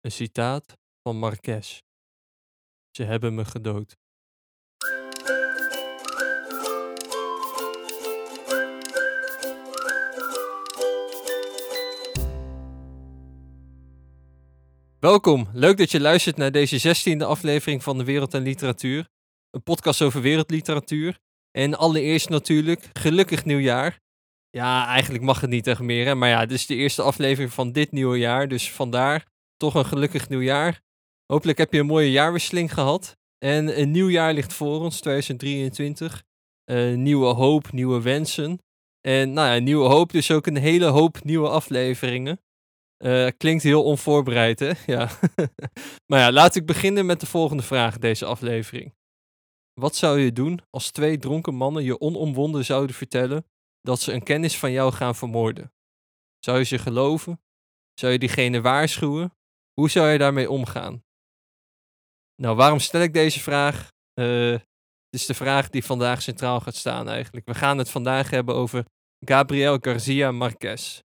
[0.00, 1.80] Een citaat van Marquez.
[2.90, 3.96] Ze hebben me gedood.
[14.98, 19.08] Welkom, leuk dat je luistert naar deze zestiende aflevering van de Wereld en Literatuur.
[19.50, 21.18] Een podcast over wereldliteratuur.
[21.50, 24.00] En allereerst natuurlijk, gelukkig nieuwjaar.
[24.50, 27.72] Ja, eigenlijk mag het niet echt meer, maar ja, dit is de eerste aflevering van
[27.72, 29.28] dit nieuwe jaar, dus vandaar
[29.60, 30.80] toch een gelukkig nieuwjaar.
[31.26, 33.16] Hopelijk heb je een mooie jaarwisseling gehad.
[33.38, 36.22] En een nieuw jaar ligt voor ons, 2023.
[36.70, 38.58] Uh, nieuwe hoop, nieuwe wensen.
[39.00, 42.40] En nou ja, nieuwe hoop, dus ook een hele hoop nieuwe afleveringen.
[43.04, 44.72] Uh, klinkt heel onvoorbereid, hè?
[44.94, 45.10] Ja.
[46.10, 48.94] maar ja, laat ik beginnen met de volgende vraag deze aflevering.
[49.80, 53.46] Wat zou je doen als twee dronken mannen je onomwonden zouden vertellen
[53.80, 55.72] dat ze een kennis van jou gaan vermoorden?
[56.38, 57.40] Zou je ze geloven?
[57.94, 59.32] Zou je diegene waarschuwen?
[59.80, 61.04] Hoe zou je daarmee omgaan?
[62.42, 63.92] Nou, waarom stel ik deze vraag?
[64.14, 67.46] Uh, het is de vraag die vandaag centraal gaat staan eigenlijk.
[67.46, 68.84] We gaan het vandaag hebben over
[69.26, 71.00] Gabriel Garcia Marquez.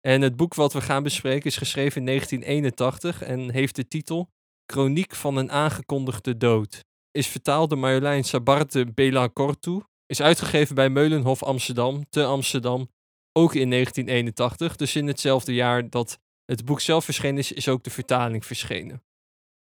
[0.00, 4.28] En het boek wat we gaan bespreken is geschreven in 1981 en heeft de titel
[4.72, 6.84] Chroniek van een aangekondigde dood.
[7.10, 9.80] Is vertaald door Marjolein Sabarte Belancortu.
[10.06, 12.88] Is uitgegeven bij Meulenhof Amsterdam, te Amsterdam,
[13.32, 14.76] ook in 1981.
[14.76, 19.02] Dus in hetzelfde jaar dat het boek zelf verschenen is, ook de vertaling verschenen.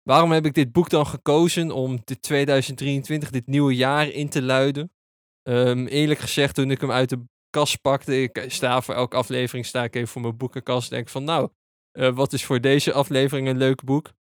[0.03, 4.43] Waarom heb ik dit boek dan gekozen om dit 2023, dit nieuwe jaar in te
[4.43, 4.93] luiden?
[5.43, 9.67] Um, eerlijk gezegd, toen ik hem uit de kast pakte, ik sta voor elke aflevering,
[9.67, 11.49] sta ik even voor mijn boekenkast en denk van nou,
[11.93, 14.13] uh, wat is voor deze aflevering een leuk boek?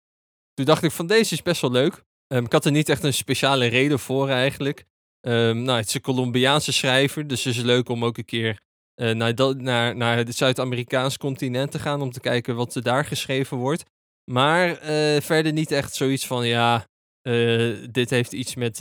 [0.54, 2.04] Toen dacht ik van deze is best wel leuk.
[2.28, 4.86] Um, ik had er niet echt een speciale reden voor eigenlijk.
[5.22, 8.62] Um, nou, het is een Colombiaanse schrijver, dus het is leuk om ook een keer
[8.96, 13.06] uh, naar, naar, naar het Zuid-Amerikaans continent te gaan om te kijken wat er daar
[13.06, 13.84] geschreven wordt.
[14.32, 16.88] Maar uh, verder niet echt zoiets van ja,
[17.28, 18.80] uh, dit heeft iets met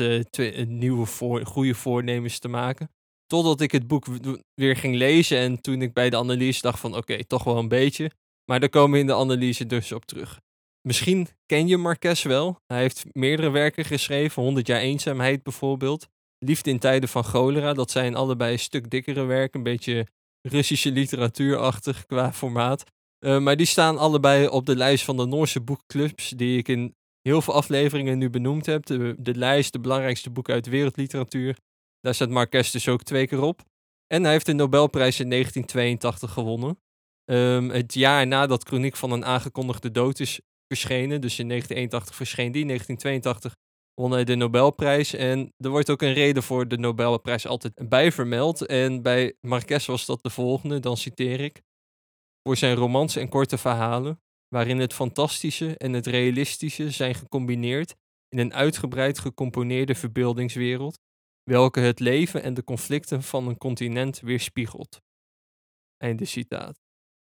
[0.66, 1.06] nieuwe
[1.44, 2.90] goede voornemens te maken.
[3.26, 4.06] Totdat ik het boek
[4.54, 7.68] weer ging lezen en toen ik bij de analyse dacht van oké, toch wel een
[7.68, 8.10] beetje.
[8.44, 10.40] Maar daar komen we in de analyse dus op terug.
[10.88, 12.60] Misschien ken je Marquez wel.
[12.66, 14.42] Hij heeft meerdere werken geschreven.
[14.42, 16.08] 100 jaar eenzaamheid bijvoorbeeld.
[16.44, 17.72] Liefde in tijden van cholera.
[17.72, 19.58] Dat zijn allebei een stuk dikkere werken.
[19.58, 20.06] Een beetje
[20.48, 22.84] Russische literatuurachtig qua formaat.
[23.20, 26.28] Uh, maar die staan allebei op de lijst van de Noorse boekclubs.
[26.28, 28.86] Die ik in heel veel afleveringen nu benoemd heb.
[28.86, 31.58] De, lijst, de belangrijkste boeken uit wereldliteratuur.
[32.00, 33.60] Daar staat Marquez dus ook twee keer op.
[34.06, 36.78] En hij heeft de Nobelprijs in 1982 gewonnen.
[37.30, 41.20] Um, het jaar nadat Chroniek van een aangekondigde dood is verschenen.
[41.20, 42.60] Dus in 1981 verscheen die.
[42.60, 43.54] In 1982
[43.94, 45.14] won hij de Nobelprijs.
[45.14, 48.66] En er wordt ook een reden voor de Nobelprijs altijd bij vermeld.
[48.66, 51.62] En bij Marquez was dat de volgende, dan citeer ik.
[52.42, 57.94] Voor zijn romans en korte verhalen, waarin het fantastische en het realistische zijn gecombineerd
[58.28, 60.98] in een uitgebreid gecomponeerde verbeeldingswereld,
[61.42, 65.00] welke het leven en de conflicten van een continent weerspiegelt.
[65.96, 66.80] Einde citaat.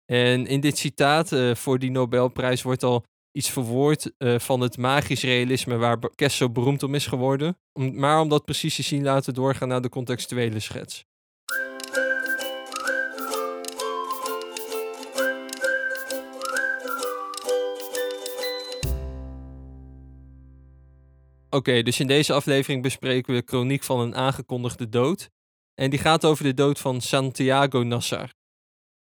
[0.04, 3.04] En in dit citaat uh, voor die Nobelprijs wordt al
[3.36, 7.58] iets verwoord uh, van het magisch realisme waar Kess zo beroemd om is geworden.
[7.72, 11.04] Maar om dat precies te zien laten doorgaan naar de contextuele schets.
[21.50, 25.30] Oké, dus in deze aflevering bespreken we Chroniek van een aangekondigde dood.
[25.74, 28.34] En die gaat over de dood van Santiago Nassar.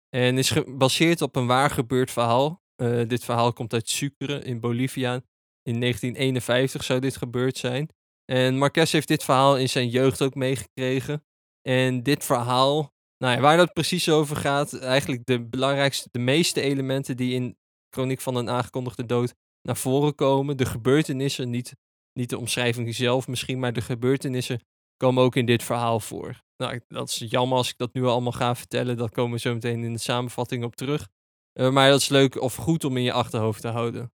[0.09, 2.62] En is gebaseerd op een waar gebeurd verhaal.
[2.83, 5.15] Uh, dit verhaal komt uit Sucre in Bolivia.
[5.63, 7.89] In 1951 zou dit gebeurd zijn.
[8.25, 11.25] En Marquez heeft dit verhaal in zijn jeugd ook meegekregen.
[11.69, 16.61] En dit verhaal, nou ja, waar dat precies over gaat, eigenlijk de belangrijkste, de meeste
[16.61, 17.57] elementen die in
[17.91, 20.57] Chroniek van een aangekondigde dood naar voren komen.
[20.57, 21.75] De gebeurtenissen, niet
[22.13, 24.61] niet de omschrijving zelf misschien, maar de gebeurtenissen
[24.97, 26.43] komen ook in dit verhaal voor.
[26.57, 28.97] Nou, dat is jammer als ik dat nu allemaal ga vertellen.
[28.97, 31.09] Dat komen we zo meteen in de samenvatting op terug.
[31.55, 34.13] Uh, maar dat is leuk of goed om in je achterhoofd te houden.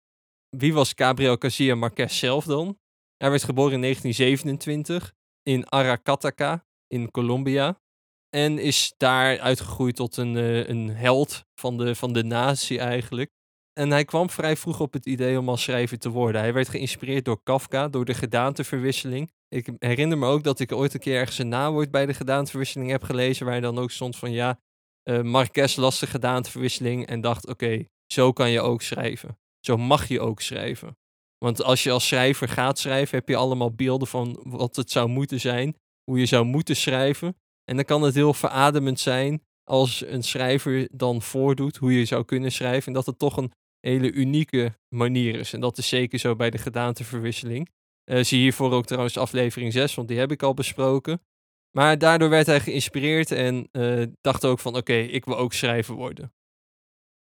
[0.57, 2.78] Wie was Gabriel Garcia Marquez zelf dan?
[3.16, 7.80] Hij werd geboren in 1927 in Aracataca in Colombia.
[8.28, 13.30] En is daar uitgegroeid tot een, uh, een held van de, van de natie eigenlijk.
[13.72, 16.41] En hij kwam vrij vroeg op het idee om als schrijver te worden.
[16.41, 19.33] Hij werd geïnspireerd door Kafka, door de gedaanteverwisseling.
[19.48, 22.91] Ik herinner me ook dat ik ooit een keer ergens een nawoord bij de gedaanteverwisseling
[22.91, 24.60] heb gelezen, waar dan ook stond van ja,
[25.09, 29.39] uh, Marquez las de gedaanteverwisseling en dacht oké, zo kan je ook schrijven.
[29.60, 30.97] Zo mag je ook schrijven.
[31.39, 35.09] Want als je als schrijver gaat schrijven, heb je allemaal beelden van wat het zou
[35.09, 37.37] moeten zijn, hoe je zou moeten schrijven.
[37.65, 42.25] En dan kan het heel verademend zijn als een schrijver dan voordoet hoe je zou
[42.25, 42.87] kunnen schrijven.
[42.87, 45.53] En dat het toch een hele unieke manier is.
[45.53, 47.69] En dat is zeker zo bij de gedaanteverwisseling.
[48.10, 51.21] Uh, zie hiervoor ook trouwens aflevering 6, want die heb ik al besproken.
[51.70, 55.94] Maar daardoor werd hij geïnspireerd en uh, dacht ook van oké, ik wil ook schrijver
[55.94, 56.32] worden.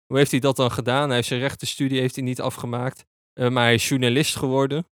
[0.05, 1.07] Hoe heeft hij dat dan gedaan?
[1.07, 3.05] Hij heeft zijn rechtenstudie heeft hij niet afgemaakt,
[3.39, 4.87] uh, maar hij is journalist geworden.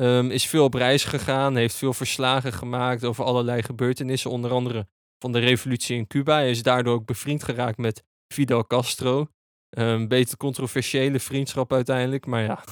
[0.00, 4.88] Um, is veel op reis gegaan, heeft veel verslagen gemaakt over allerlei gebeurtenissen, onder andere
[5.18, 6.34] van de revolutie in Cuba.
[6.34, 8.04] Hij is daardoor ook bevriend geraakt met
[8.34, 9.26] Fidel Castro.
[9.70, 12.64] Een um, beetje controversiële vriendschap uiteindelijk, maar ja,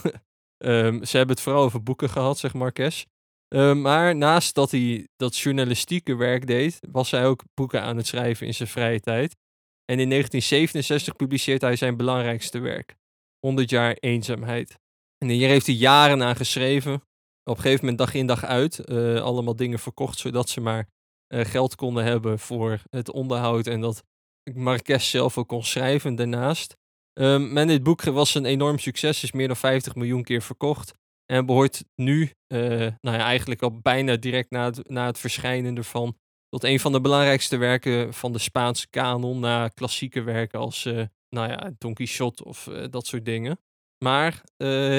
[0.59, 3.07] um, ze hebben het vooral over boeken gehad, zeg Marques.
[3.55, 8.07] Um, maar naast dat hij dat journalistieke werk deed, was hij ook boeken aan het
[8.07, 9.37] schrijven in zijn vrije tijd.
[9.85, 12.97] En in 1967 publiceert hij zijn belangrijkste werk,
[13.39, 14.79] 100 jaar eenzaamheid.
[15.19, 16.95] En hier heeft hij jaren aan geschreven.
[17.45, 20.89] Op een gegeven moment dag in dag uit uh, allemaal dingen verkocht, zodat ze maar
[21.29, 24.05] uh, geld konden hebben voor het onderhoud en dat
[24.55, 26.77] Marques zelf ook kon schrijven daarnaast.
[27.21, 30.95] Um, dit boek was een enorm succes, is meer dan 50 miljoen keer verkocht.
[31.33, 32.59] En behoort nu, uh,
[33.01, 36.17] nou ja, eigenlijk al bijna direct na het, na het verschijnen ervan,
[36.49, 41.03] tot een van de belangrijkste werken van de Spaanse kanon, na klassieke werken als, uh,
[41.29, 43.61] nou ja, Don Quixote of uh, dat soort dingen.
[44.05, 44.43] Maar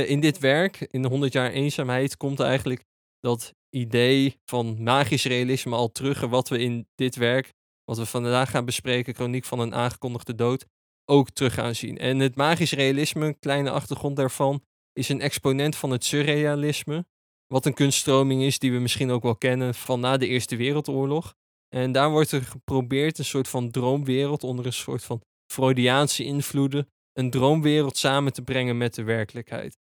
[0.05, 2.83] in dit werk, in 100 jaar eenzaamheid, komt eigenlijk
[3.19, 6.21] dat idee van magisch realisme al terug.
[6.21, 7.53] En wat we in dit werk,
[7.83, 10.65] wat we vandaag gaan bespreken, Chroniek van een aangekondigde dood,
[11.05, 11.97] ook terug gaan zien.
[11.97, 17.05] En het magisch realisme, een kleine achtergrond daarvan, is een exponent van het surrealisme.
[17.47, 21.35] Wat een kunststroming is die we misschien ook wel kennen van na de Eerste Wereldoorlog.
[21.75, 25.21] En daar wordt er geprobeerd een soort van droomwereld onder een soort van
[25.51, 29.77] Freudiaanse invloeden, een droomwereld samen te brengen met de werkelijkheid.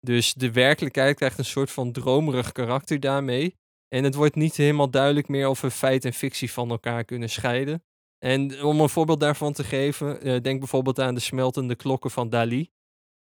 [0.00, 3.56] Dus de werkelijkheid krijgt een soort van dromerig karakter daarmee.
[3.88, 7.30] En het wordt niet helemaal duidelijk meer of we feit en fictie van elkaar kunnen
[7.30, 7.84] scheiden.
[8.18, 12.28] En om een voorbeeld daarvan te geven, uh, denk bijvoorbeeld aan de smeltende klokken van
[12.28, 12.70] Dali.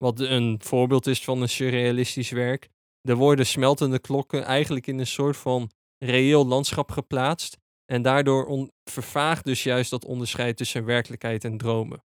[0.04, 2.70] Wat een voorbeeld is van een surrealistisch werk.
[3.02, 7.58] Er worden smeltende klokken eigenlijk in een soort van reëel landschap geplaatst.
[7.86, 12.04] En daardoor vervaagt dus juist dat onderscheid tussen werkelijkheid en dromen.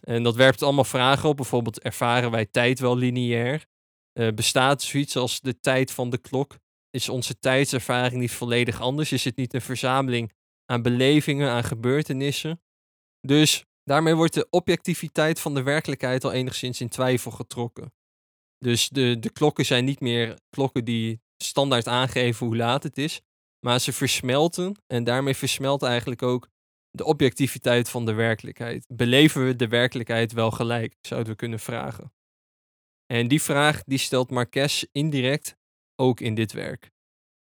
[0.00, 1.36] En dat werpt allemaal vragen op.
[1.36, 3.66] Bijvoorbeeld, ervaren wij tijd wel lineair?
[4.18, 6.58] Uh, bestaat zoiets als de tijd van de klok?
[6.90, 9.12] Is onze tijdservaring niet volledig anders?
[9.12, 10.32] Is het niet een verzameling
[10.64, 12.62] aan belevingen, aan gebeurtenissen?
[13.20, 17.92] Dus daarmee wordt de objectiviteit van de werkelijkheid al enigszins in twijfel getrokken.
[18.58, 23.20] Dus de, de klokken zijn niet meer klokken die standaard aangeven hoe laat het is,
[23.66, 26.48] maar ze versmelten en daarmee versmelt eigenlijk ook
[26.90, 28.84] de objectiviteit van de werkelijkheid.
[28.88, 32.12] Beleven we de werkelijkheid wel gelijk, zouden we kunnen vragen.
[33.06, 35.56] En die vraag die stelt Marques indirect
[35.96, 36.90] ook in dit werk.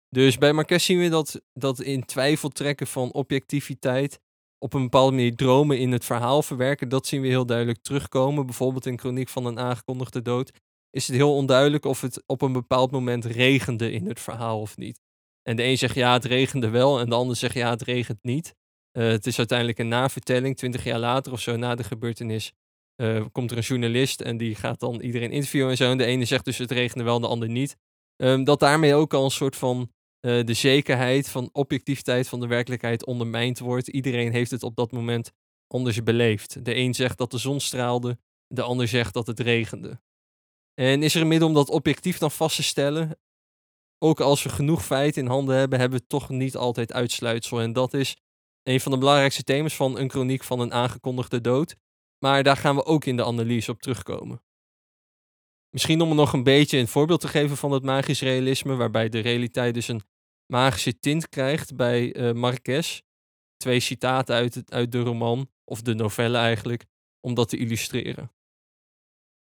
[0.10, 4.20] Dus bij Marques zien we dat, dat in twijfel trekken van objectiviteit,
[4.60, 8.46] op een bepaalde manier dromen in het verhaal verwerken, dat zien we heel duidelijk terugkomen.
[8.46, 10.52] Bijvoorbeeld in Chroniek van een aangekondigde dood
[10.90, 14.78] is het heel onduidelijk of het op een bepaald moment regende in het verhaal of
[14.78, 15.00] niet.
[15.44, 18.20] En de een zegt ja, het regende wel, en de ander zegt ja, het regent
[18.22, 18.56] niet.
[18.98, 22.54] Uh, het is uiteindelijk een navertelling, twintig jaar later of zo na de gebeurtenis.
[23.02, 25.92] Uh, komt er een journalist en die gaat dan iedereen interviewen en zo.
[25.92, 27.78] En de ene zegt dus het regende wel, de ander niet.
[28.24, 29.92] Um, dat daarmee ook al een soort van
[30.28, 33.88] uh, de zekerheid van objectiviteit van de werkelijkheid ondermijnd wordt.
[33.88, 35.32] Iedereen heeft het op dat moment
[35.68, 36.66] anders beleefd.
[36.66, 40.02] De een zegt dat de zon straalde, de ander zegt dat het regende.
[40.74, 43.20] En is er een middel om dat objectief dan vast te stellen?
[43.98, 47.62] Ook als we genoeg feiten in handen hebben, hebben we toch niet altijd uitsluitsel.
[47.62, 48.18] En dat is
[48.64, 51.76] een van de belangrijkste thema's van een chroniek van een aangekondigde dood.
[52.20, 54.42] Maar daar gaan we ook in de analyse op terugkomen.
[55.70, 59.20] Misschien om nog een beetje een voorbeeld te geven van het magisch realisme, waarbij de
[59.20, 60.02] realiteit dus een
[60.48, 63.02] magische tint krijgt bij uh, Marquez.
[63.58, 66.86] Twee citaten uit, uit de roman, of de novelle eigenlijk,
[67.20, 68.32] om dat te illustreren.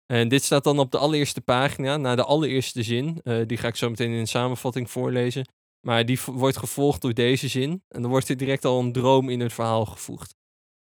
[0.07, 3.21] En dit staat dan op de allereerste pagina, na de allereerste zin.
[3.23, 5.47] Uh, die ga ik zo meteen in een samenvatting voorlezen.
[5.87, 7.83] Maar die wordt gevolgd door deze zin.
[7.89, 10.35] En dan wordt er direct al een droom in het verhaal gevoegd.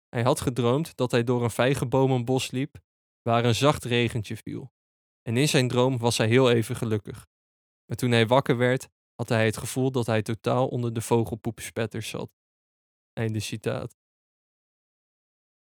[0.10, 2.80] Hij had gedroomd dat hij door een vijgenbomenbos liep,
[3.22, 4.72] waar een zacht regentje viel.
[5.22, 7.28] En in zijn droom was hij heel even gelukkig.
[7.86, 8.90] Maar toen hij wakker werd,
[9.22, 12.30] had hij het gevoel dat hij totaal onder de vogelpoepspetters zat.
[13.14, 13.96] Einde citaat.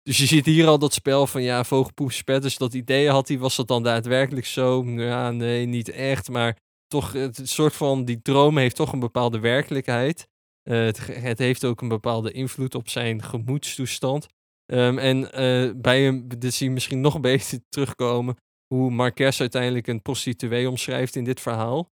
[0.02, 3.56] Dus je ziet hier al dat spel van ja, vogelpoepspetters, dat idee had hij, was
[3.56, 4.85] dat dan daadwerkelijk zo?
[4.85, 6.56] Ja, nee, niet echt, maar
[6.87, 10.28] toch, het soort van, die droom heeft toch een bepaalde werkelijkheid.
[10.71, 10.85] Uh,
[11.23, 14.26] het, heeft ook een bepaalde invloed op zijn gemoedstoestand.
[14.66, 18.37] Um, en uh, bij hem, dit zie je misschien nog beetje terugkomen,
[18.75, 21.90] hoe Marquez uiteindelijk een prostituee omschrijft in dit verhaal.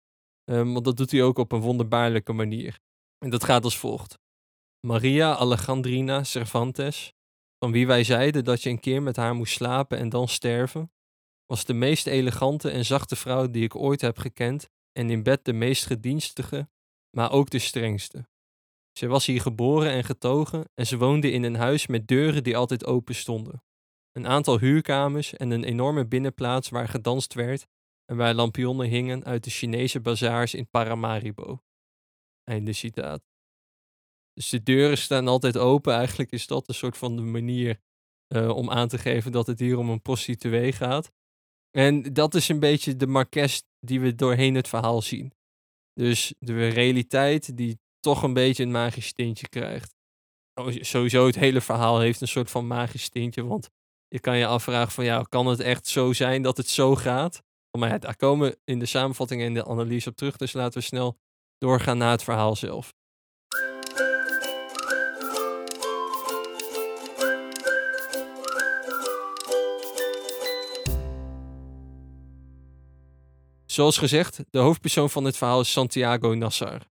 [0.50, 2.78] Um, want dat doet hij ook op een wonderbaarlijke manier.
[3.18, 4.18] En dat gaat als volgt.
[4.86, 7.12] Maria Alejandrina Cervantes,
[7.58, 10.92] van wie wij zeiden dat je een keer met haar moest slapen en dan sterven,
[11.46, 15.44] was de meest elegante en zachte vrouw die ik ooit heb gekend en in bed
[15.44, 16.68] de meest gedienstige,
[17.16, 18.28] maar ook de strengste.
[18.98, 22.56] Ze was hier geboren en getogen en ze woonde in een huis met deuren die
[22.56, 23.62] altijd open stonden.
[24.12, 27.66] Een aantal huurkamers en een enorme binnenplaats waar gedanst werd
[28.10, 31.62] en waar lampionnen hingen uit de Chinese bazaars in Paramaribo.
[32.44, 33.22] Einde citaat.
[34.32, 35.94] Dus de deuren staan altijd open.
[35.94, 37.80] Eigenlijk is dat een soort van de manier
[38.34, 41.12] uh, om aan te geven dat het hier om een prostituee gaat.
[41.70, 45.32] En dat is een beetje de marques die we doorheen het verhaal zien.
[45.92, 49.94] Dus de realiteit die toch een beetje een magisch tintje krijgt.
[50.54, 53.68] Oh, sowieso het hele verhaal heeft een soort van magisch tintje, want
[54.08, 57.42] je kan je afvragen van ja, kan het echt zo zijn dat het zo gaat?
[57.78, 61.18] Maar daar komen in de samenvatting en de analyse op terug, dus laten we snel
[61.58, 62.92] doorgaan naar het verhaal zelf.
[73.66, 76.88] Zoals gezegd, de hoofdpersoon van dit verhaal is Santiago Nassar.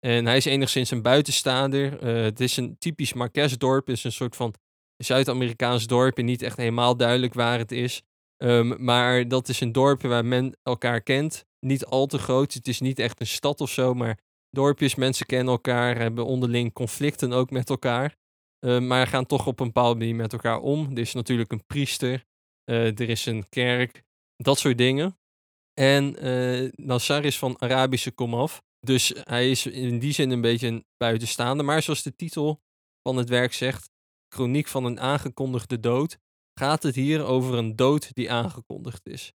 [0.00, 2.02] En hij is enigszins een buitenstaander.
[2.04, 3.86] Uh, het is een typisch Marquesdorp.
[3.86, 4.54] Het is een soort van
[4.96, 6.18] Zuid-Amerikaans dorp.
[6.18, 8.02] En niet echt helemaal duidelijk waar het is.
[8.42, 11.44] Um, maar dat is een dorp waar men elkaar kent.
[11.60, 12.54] Niet al te groot.
[12.54, 13.94] Het is niet echt een stad of zo.
[13.94, 14.18] Maar
[14.50, 15.98] dorpjes, mensen kennen elkaar.
[15.98, 18.16] Hebben onderling conflicten ook met elkaar.
[18.60, 20.90] Uh, maar gaan toch op een bepaalde manier met elkaar om.
[20.90, 22.24] Er is natuurlijk een priester.
[22.70, 24.02] Uh, er is een kerk.
[24.36, 25.18] Dat soort dingen.
[25.74, 28.62] En uh, Nassar is van Arabische komaf.
[28.80, 31.62] Dus hij is in die zin een beetje een buitenstaande.
[31.62, 32.62] Maar zoals de titel
[33.02, 33.90] van het werk zegt,
[34.28, 36.18] Chroniek van een aangekondigde dood,
[36.60, 39.32] gaat het hier over een dood die aangekondigd is.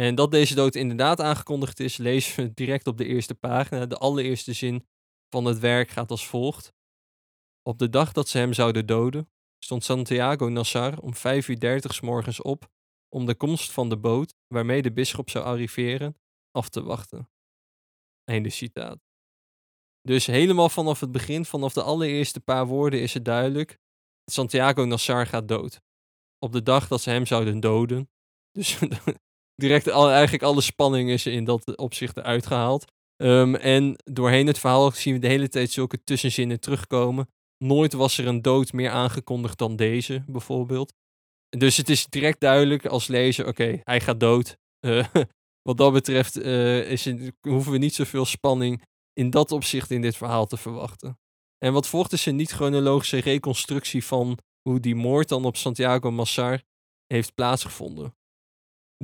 [0.00, 3.86] En dat deze dood inderdaad aangekondigd is, lezen we direct op de eerste pagina.
[3.86, 4.86] De allereerste zin
[5.28, 6.72] van het werk gaat als volgt.
[7.62, 11.94] Op de dag dat ze hem zouden doden, stond Santiago Nassar om 5 uur 30
[11.94, 12.70] s morgens op
[13.08, 16.16] om de komst van de boot waarmee de bisschop zou arriveren
[16.50, 17.30] af te wachten.
[18.24, 18.98] Einde citaat.
[20.00, 23.78] Dus helemaal vanaf het begin, vanaf de allereerste paar woorden is het duidelijk.
[24.30, 25.80] Santiago Nassar gaat dood.
[26.44, 28.10] Op de dag dat ze hem zouden doden.
[28.52, 28.78] Dus
[29.62, 32.84] direct al, eigenlijk alle spanning is in dat opzicht eruit gehaald.
[33.22, 37.28] Um, en doorheen het verhaal zien we de hele tijd zulke tussenzinnen terugkomen.
[37.58, 40.92] Nooit was er een dood meer aangekondigd dan deze, bijvoorbeeld.
[41.48, 44.56] Dus het is direct duidelijk als lezer, oké, hij gaat dood.
[44.86, 45.06] Uh,
[45.68, 48.82] wat dat betreft uh, is hoeven we niet zoveel spanning
[49.12, 51.18] in dat opzicht in dit verhaal te verwachten.
[51.58, 56.62] En wat volgt is een niet-chronologische reconstructie van hoe die moord dan op Santiago Massar
[57.06, 58.14] heeft plaatsgevonden.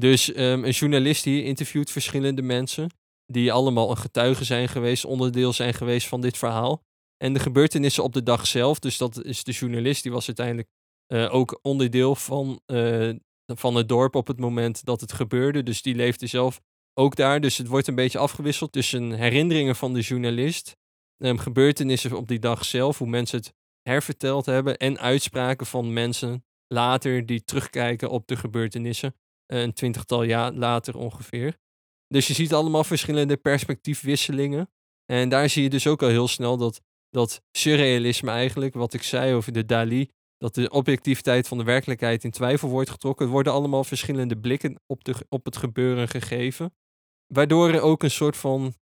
[0.01, 2.91] Dus um, een journalist hier interviewt verschillende mensen
[3.27, 6.83] die allemaal een getuige zijn geweest, onderdeel zijn geweest van dit verhaal.
[7.17, 10.69] En de gebeurtenissen op de dag zelf, dus dat is de journalist, die was uiteindelijk
[11.13, 13.15] uh, ook onderdeel van, uh,
[13.47, 15.63] van het dorp op het moment dat het gebeurde.
[15.63, 16.61] Dus die leefde zelf
[16.95, 17.41] ook daar.
[17.41, 20.77] Dus het wordt een beetje afgewisseld tussen herinneringen van de journalist,
[21.23, 23.55] um, gebeurtenissen op die dag zelf, hoe mensen het
[23.89, 29.15] herverteld hebben, en uitspraken van mensen later die terugkijken op de gebeurtenissen,
[29.53, 31.57] uh, een twintigtal jaar later ongeveer.
[32.07, 34.71] Dus je ziet allemaal verschillende perspectiefwisselingen.
[35.13, 36.81] En daar zie je dus ook al heel snel dat,
[37.11, 42.25] dat surrealisme eigenlijk, wat ik zei over de Dali, dat de objectiviteit van de werkelijkheid
[42.25, 43.27] in twijfel wordt getrokken.
[43.27, 46.75] Er worden allemaal verschillende blikken op, de, op het gebeuren gegeven.
[47.35, 48.75] Waardoor er ook een soort van,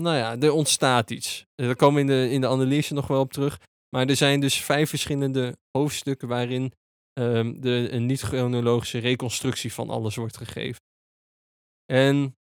[0.00, 1.46] nou ja, er ontstaat iets.
[1.54, 3.60] Daar komen we in de, in de analyse nog wel op terug.
[3.94, 6.72] Maar er zijn dus vijf verschillende hoofdstukken waarin
[7.18, 10.82] um, de, een niet-chronologische reconstructie van alles wordt gegeven.
[11.92, 12.36] En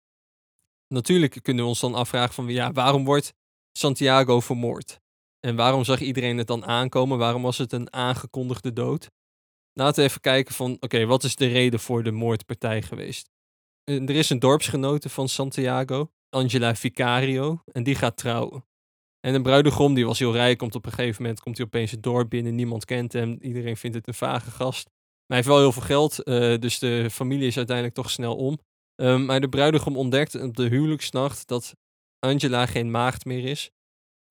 [0.88, 3.34] natuurlijk kunnen we ons dan afvragen van, ja, waarom wordt
[3.77, 5.00] Santiago vermoord?
[5.39, 7.18] En waarom zag iedereen het dan aankomen?
[7.18, 9.08] Waarom was het een aangekondigde dood?
[9.74, 13.29] Laten we even kijken van, oké, wat is de reden voor de moordpartij geweest?
[13.84, 18.68] Er is een dorpsgenote van Santiago, Angela Vicario, en die gaat trouwen.
[19.19, 21.91] En een bruidegom, die was heel rijk, komt op een gegeven moment, komt hij opeens
[21.91, 24.85] het dorp binnen, niemand kent hem, iedereen vindt het een vage gast.
[24.85, 28.35] Maar hij heeft wel heel veel geld, uh, dus de familie is uiteindelijk toch snel
[28.35, 28.59] om.
[28.95, 31.75] Um, maar de bruidegom ontdekt op de huwelijksnacht dat
[32.19, 33.71] Angela geen maagd meer is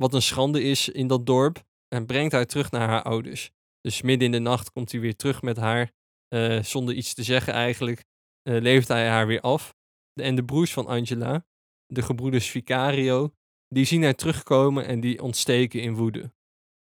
[0.01, 1.67] wat een schande is in dat dorp.
[1.89, 3.51] En brengt haar terug naar haar ouders.
[3.81, 5.93] Dus midden in de nacht komt hij weer terug met haar.
[6.35, 8.05] Uh, zonder iets te zeggen eigenlijk.
[8.49, 9.75] Uh, levert hij haar weer af.
[10.21, 11.47] En de broers van Angela,
[11.87, 13.33] de gebroeders Vicario,
[13.69, 16.33] die zien haar terugkomen en die ontsteken in woede.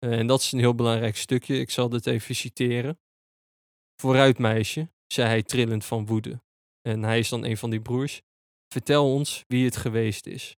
[0.05, 1.59] Uh, en dat is een heel belangrijk stukje.
[1.59, 3.01] Ik zal dit even citeren.
[4.01, 6.43] Vooruit, meisje, zei hij trillend van woede.
[6.83, 8.23] En hij is dan een van die broers.
[8.69, 10.57] Vertel ons wie het geweest is.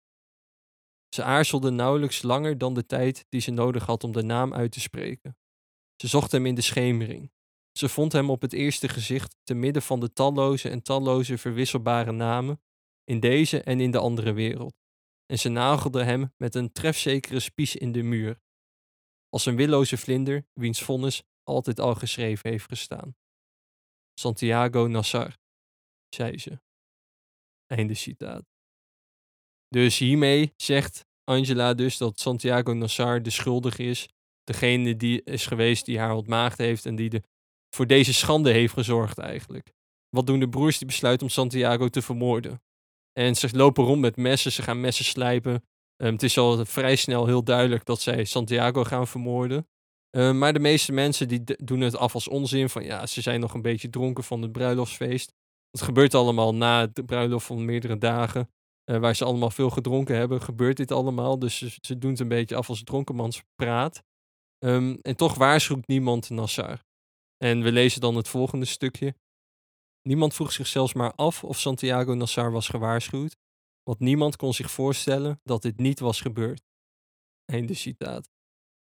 [1.14, 4.72] Ze aarzelde nauwelijks langer dan de tijd die ze nodig had om de naam uit
[4.72, 5.36] te spreken.
[5.96, 7.30] Ze zocht hem in de schemering.
[7.72, 12.12] Ze vond hem op het eerste gezicht te midden van de talloze en talloze verwisselbare
[12.12, 12.60] namen
[13.04, 14.74] in deze en in de andere wereld.
[15.30, 18.40] En ze nagelde hem met een trefzekere spies in de muur,
[19.28, 23.16] als een willoze vlinder wiens vonnis altijd al geschreven heeft gestaan.
[24.20, 25.38] Santiago Nassar,
[26.08, 26.60] zei ze.
[27.66, 28.44] Einde citaat.
[29.68, 34.08] Dus hiermee zegt Angela dus dat Santiago Nassar de schuldige is.
[34.44, 37.22] Degene die is geweest die haar ontmaagd heeft en die de,
[37.74, 39.72] voor deze schande heeft gezorgd eigenlijk.
[40.08, 42.62] Wat doen de broers die besluiten om Santiago te vermoorden?
[43.18, 45.64] En ze lopen rond met messen, ze gaan messen slijpen.
[45.96, 49.68] Ehm, het is al vrij snel heel duidelijk dat zij Santiago gaan vermoorden.
[50.10, 52.68] Ehm, maar de meeste mensen die doen het af als onzin.
[52.68, 55.32] Van ja, ze zijn nog een beetje dronken van het bruiloftsfeest.
[55.70, 58.50] Het gebeurt allemaal na de bruiloft van meerdere dagen.
[58.90, 61.38] Uh, waar ze allemaal veel gedronken hebben, gebeurt dit allemaal.
[61.38, 64.02] Dus ze, ze doen het een beetje af als dronkenmanspraat.
[64.64, 66.84] Um, en toch waarschuwt niemand Nassar.
[67.36, 69.14] En we lezen dan het volgende stukje.
[70.08, 73.36] Niemand vroeg zich zelfs maar af of Santiago Nassar was gewaarschuwd,
[73.82, 76.62] want niemand kon zich voorstellen dat dit niet was gebeurd.
[77.44, 78.28] Einde citaat.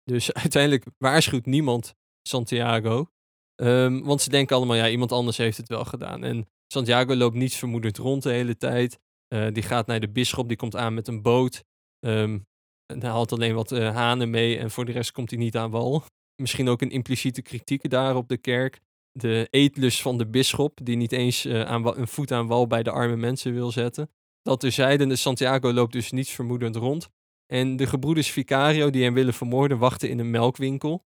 [0.03, 3.11] Dus uiteindelijk waarschuwt niemand Santiago,
[3.55, 6.23] um, want ze denken allemaal, ja, iemand anders heeft het wel gedaan.
[6.23, 8.99] En Santiago loopt niets vermoedend rond de hele tijd.
[9.33, 11.63] Uh, die gaat naar de bisschop, die komt aan met een boot.
[12.05, 12.47] Um,
[12.85, 15.57] en hij haalt alleen wat uh, hanen mee en voor de rest komt hij niet
[15.57, 16.03] aan wal.
[16.41, 18.79] Misschien ook een impliciete kritiek daar op de kerk
[19.21, 22.83] de eetlust van de bisschop, die niet eens uh, aan een voet aan wal bij
[22.83, 24.09] de arme mensen wil zetten.
[24.41, 27.09] Dat terzijde, de Santiago loopt dus niets vermoedend rond.
[27.45, 31.05] En de gebroeders Vicario, die hem willen vermoorden, wachten in een melkwinkel.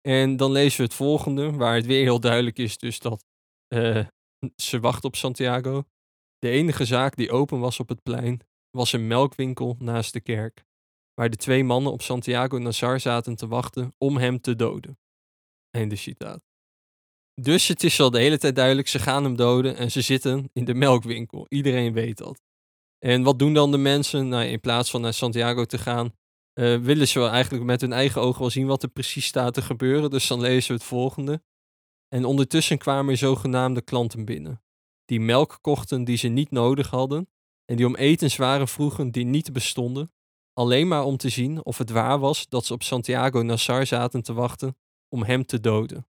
[0.00, 3.24] En dan lezen we het volgende, waar het weer heel duidelijk is dus dat
[3.74, 4.06] uh,
[4.56, 5.84] ze wachten op Santiago.
[6.38, 8.40] De enige zaak die open was op het plein,
[8.70, 10.64] was een melkwinkel naast de kerk,
[11.14, 14.98] waar de twee mannen op Santiago Nazar zaten te wachten om hem te doden.
[15.70, 16.55] Einde citaat.
[17.40, 20.50] Dus het is al de hele tijd duidelijk, ze gaan hem doden en ze zitten
[20.52, 21.46] in de melkwinkel.
[21.48, 22.40] Iedereen weet dat.
[22.98, 24.28] En wat doen dan de mensen?
[24.28, 26.12] Nou, in plaats van naar Santiago te gaan,
[26.54, 29.54] uh, willen ze wel eigenlijk met hun eigen ogen wel zien wat er precies staat
[29.54, 30.10] te gebeuren.
[30.10, 31.42] Dus dan lezen we het volgende.
[32.08, 34.62] En ondertussen kwamen er zogenaamde klanten binnen.
[35.04, 37.28] Die melk kochten die ze niet nodig hadden.
[37.64, 40.12] En die om etenswaren vroegen die niet bestonden.
[40.52, 44.22] Alleen maar om te zien of het waar was dat ze op Santiago Nassar zaten
[44.22, 44.76] te wachten
[45.08, 46.06] om hem te doden.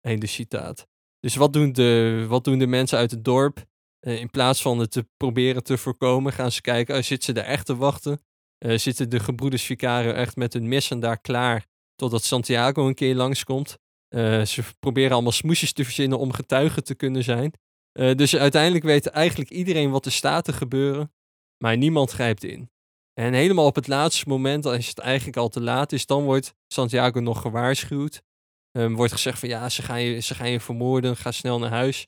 [0.00, 0.86] Einde citaat.
[1.20, 3.64] Dus wat doen de, wat doen de mensen uit het dorp?
[4.00, 7.40] Uh, in plaats van het te proberen te voorkomen, gaan ze kijken, uh, zitten ze
[7.40, 8.22] er echt te wachten?
[8.64, 13.14] Uh, zitten de gebroeders Vicaro echt met hun missen daar klaar totdat Santiago een keer
[13.14, 13.78] langskomt?
[14.44, 17.52] ze proberen allemaal smoesjes te verzinnen om getuige te kunnen zijn.
[17.92, 21.12] dus uiteindelijk weet eigenlijk iedereen wat er staat te gebeuren,
[21.58, 22.70] maar niemand grijpt in.
[23.14, 26.54] En helemaal op het laatste moment, als het eigenlijk al te laat is, dan wordt
[26.66, 28.22] Santiago nog gewaarschuwd.
[28.72, 31.70] Um, wordt gezegd van ja, ze gaan je, ze gaan je vermoorden, ga snel naar
[31.70, 32.06] huis.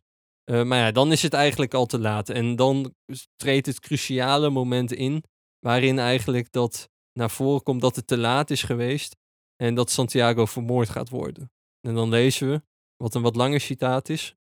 [0.50, 2.28] Uh, maar ja, dan is het eigenlijk al te laat.
[2.28, 2.94] En dan
[3.36, 5.24] treedt het cruciale moment in,
[5.58, 9.16] waarin eigenlijk dat naar voren komt dat het te laat is geweest
[9.56, 11.52] en dat Santiago vermoord gaat worden.
[11.80, 12.62] En dan lezen we,
[12.96, 14.34] wat een wat langer citaat is,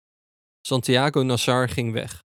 [0.61, 2.23] Santiago Nassar ging weg.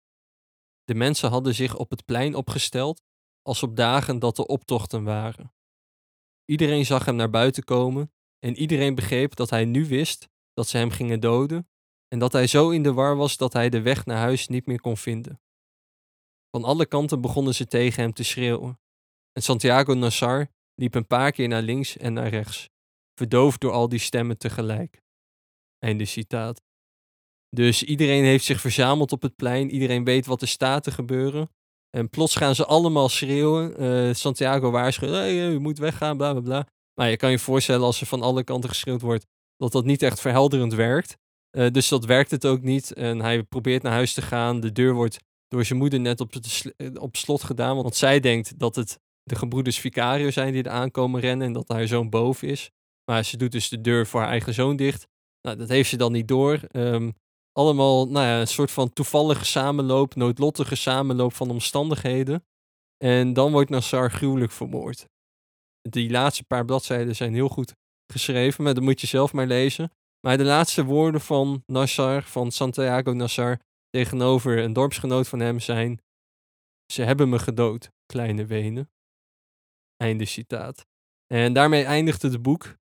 [0.84, 3.02] De mensen hadden zich op het plein opgesteld
[3.42, 5.52] als op dagen dat er optochten waren.
[6.44, 8.12] Iedereen zag hem naar buiten komen
[8.44, 11.68] en iedereen begreep dat hij nu wist dat ze hem gingen doden
[12.08, 14.66] en dat hij zo in de war was dat hij de weg naar huis niet
[14.66, 15.40] meer kon vinden.
[16.50, 18.80] Van alle kanten begonnen ze tegen hem te schreeuwen.
[19.32, 22.70] En Santiago Nassar liep een paar keer naar links en naar rechts,
[23.14, 25.02] verdoofd door al die stemmen tegelijk.
[25.78, 26.62] Einde citaat.
[27.48, 31.50] Dus iedereen heeft zich verzameld op het plein, iedereen weet wat er staat te gebeuren.
[31.90, 33.82] En plots gaan ze allemaal schreeuwen.
[33.82, 36.68] Uh, Santiago waarschuwt, hey, je moet weggaan, bla bla bla.
[36.94, 39.26] Maar je kan je voorstellen als er van alle kanten geschreeuwd wordt,
[39.56, 41.16] dat dat niet echt verhelderend werkt.
[41.56, 42.92] Uh, dus dat werkt het ook niet.
[42.92, 44.60] En hij probeert naar huis te gaan.
[44.60, 46.32] De deur wordt door zijn moeder net op,
[46.94, 47.76] op slot gedaan.
[47.76, 51.46] Want zij denkt dat het de gebroeders Vicario zijn die er aankomen rennen.
[51.46, 52.70] En dat haar zoon boven is.
[53.10, 55.06] Maar ze doet dus de deur voor haar eigen zoon dicht.
[55.42, 56.60] Nou, dat heeft ze dan niet door.
[56.72, 57.14] Um,
[57.52, 62.44] allemaal nou ja, een soort van toevallige samenloop, noodlottige samenloop van omstandigheden.
[62.96, 65.06] En dan wordt Nassar gruwelijk vermoord
[65.90, 67.74] die laatste paar bladzijden zijn heel goed
[68.12, 69.92] geschreven, maar dat moet je zelf maar lezen.
[70.20, 76.00] Maar de laatste woorden van Nassar, van Santiago Nassar, tegenover een dorpsgenoot van hem zijn:
[76.92, 78.90] Ze hebben me gedood, kleine Wenen.
[79.96, 80.86] Einde citaat.
[81.26, 82.76] En daarmee eindigt het boek.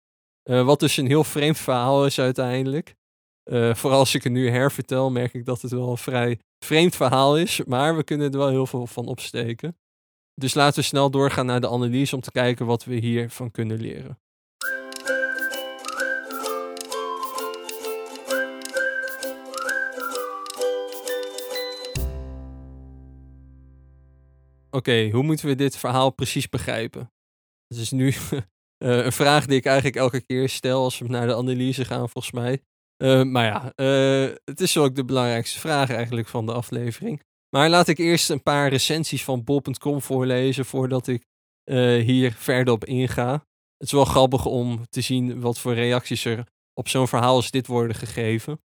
[0.51, 2.95] Uh, wat dus een heel vreemd verhaal is uiteindelijk.
[3.51, 6.97] Uh, vooral als ik het nu hervertel, merk ik dat het wel een vrij vreemd
[6.97, 7.65] verhaal is.
[7.65, 9.77] Maar we kunnen er wel heel veel van opsteken.
[10.43, 13.81] Dus laten we snel doorgaan naar de analyse om te kijken wat we hiervan kunnen
[13.81, 14.19] leren.
[24.71, 27.13] Oké, hoe moeten we dit verhaal precies begrijpen?
[27.67, 28.09] Dat is nu
[28.79, 32.09] eh, een vraag die ik eigenlijk elke keer stel als we naar de analyse gaan,
[32.09, 32.63] volgens mij.
[32.97, 37.23] Eh, maar ja, eh, het is ook de belangrijkste vraag eigenlijk van de aflevering.
[37.57, 41.27] Maar laat ik eerst een paar recensies van bol.com voorlezen voordat ik
[42.05, 43.33] hier verder op inga.
[43.77, 47.51] Het is wel grappig om te zien wat voor reacties er op zo'n verhaal als
[47.51, 48.63] dit worden gegeven.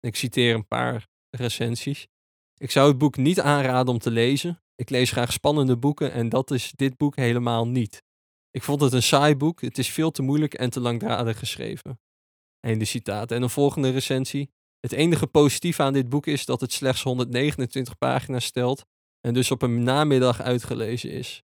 [0.00, 2.06] Ik citeer een paar recensies.
[2.54, 4.62] Ik zou het boek niet aanraden om te lezen.
[4.74, 8.02] Ik lees graag spannende boeken en dat is dit boek helemaal niet.
[8.50, 12.00] Ik vond het een saai boek, het is veel te moeilijk en te langdradig geschreven.
[12.60, 13.30] Einde citaat.
[13.30, 14.50] En een volgende recensie.
[14.86, 18.84] Het enige positieve aan dit boek is dat het slechts 129 pagina's stelt
[19.20, 21.42] en dus op een namiddag uitgelezen is.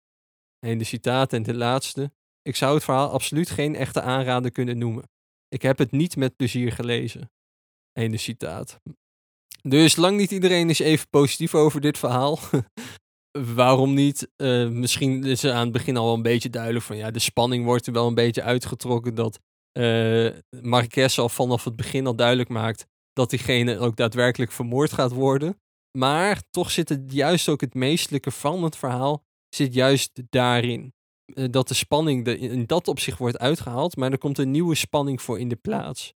[0.59, 1.33] Einde citaat.
[1.33, 2.11] En de laatste.
[2.41, 5.09] Ik zou het verhaal absoluut geen echte aanrader kunnen noemen.
[5.47, 7.31] Ik heb het niet met plezier gelezen.
[7.91, 8.79] Einde citaat.
[9.61, 12.39] Dus lang niet iedereen is even positief over dit verhaal.
[13.55, 14.31] Waarom niet?
[14.37, 17.65] Uh, misschien is er aan het begin al een beetje duidelijk van ja, de spanning
[17.65, 19.15] wordt er wel een beetje uitgetrokken.
[19.15, 19.39] Dat
[19.77, 25.11] uh, Marquez al vanaf het begin al duidelijk maakt dat diegene ook daadwerkelijk vermoord gaat
[25.11, 25.59] worden.
[25.97, 30.93] Maar toch zit het juist ook het meestelijke van het verhaal, zit juist daarin.
[31.25, 34.75] Uh, dat de spanning de, in dat opzicht wordt uitgehaald, maar er komt een nieuwe
[34.75, 36.13] spanning voor in de plaats.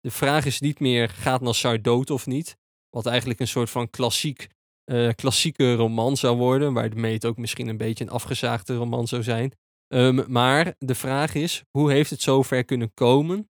[0.00, 2.56] De vraag is niet meer, gaat Nassar dood of niet?
[2.88, 4.48] Wat eigenlijk een soort van klassiek,
[4.92, 9.22] uh, klassieke roman zou worden, waarmee het ook misschien een beetje een afgezaagde roman zou
[9.22, 9.52] zijn.
[9.94, 13.50] Um, maar de vraag is, hoe heeft het zover kunnen komen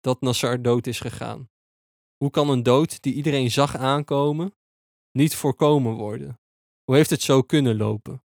[0.00, 1.49] dat Nassar dood is gegaan?
[2.22, 4.54] Hoe kan een dood die iedereen zag aankomen
[5.12, 6.40] niet voorkomen worden?
[6.84, 8.24] Hoe heeft het zo kunnen lopen?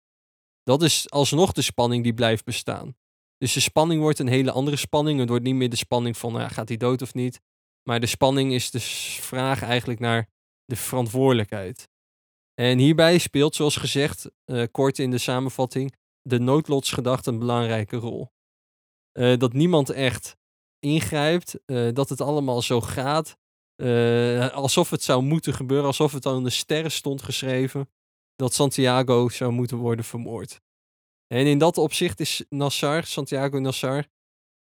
[0.62, 2.96] Dat is alsnog de spanning die blijft bestaan.
[3.38, 5.18] Dus de spanning wordt een hele andere spanning.
[5.18, 7.40] Het wordt niet meer de spanning van nou, gaat hij dood of niet.
[7.82, 8.80] Maar de spanning is de
[9.20, 10.28] vraag eigenlijk naar
[10.64, 11.88] de verantwoordelijkheid.
[12.54, 18.28] En hierbij speelt, zoals gezegd, uh, kort in de samenvatting, de noodlotsgedachte een belangrijke rol.
[19.12, 20.36] Uh, dat niemand echt
[20.78, 23.36] ingrijpt, uh, dat het allemaal zo gaat,
[24.52, 27.90] alsof het zou moeten gebeuren, alsof het al in de sterren stond geschreven,
[28.36, 30.60] dat Santiago zou moeten worden vermoord.
[31.26, 34.06] En in dat opzicht is Nassar, Santiago Nassar,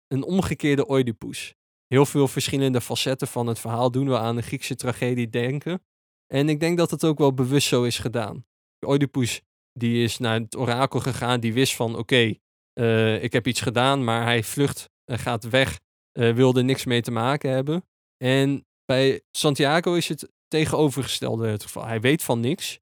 [0.07, 1.55] een omgekeerde Oedipus.
[1.87, 5.83] Heel veel verschillende facetten van het verhaal doen we aan de Griekse tragedie denken.
[6.27, 8.44] En ik denk dat het ook wel bewust zo is gedaan.
[8.87, 9.42] Oedipus
[9.73, 12.35] die is naar het orakel gegaan, die wist van oké,
[12.75, 15.81] uh, ik heb iets gedaan, maar hij vlucht, uh, gaat weg,
[16.18, 17.85] uh, wilde niks mee te maken hebben.
[18.16, 21.87] En bij Santiago is het tegenovergestelde het geval.
[21.87, 22.79] Hij weet van niks